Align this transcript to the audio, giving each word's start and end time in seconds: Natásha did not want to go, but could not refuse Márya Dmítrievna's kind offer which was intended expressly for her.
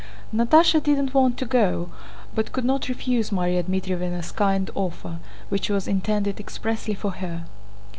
Natásha 0.33 0.81
did 0.81 0.97
not 0.97 1.13
want 1.13 1.37
to 1.37 1.45
go, 1.45 1.91
but 2.33 2.51
could 2.51 2.65
not 2.65 2.89
refuse 2.89 3.29
Márya 3.29 3.61
Dmítrievna's 3.63 4.31
kind 4.31 4.71
offer 4.73 5.19
which 5.49 5.69
was 5.69 5.87
intended 5.87 6.39
expressly 6.39 6.95
for 6.95 7.11
her. 7.11 7.45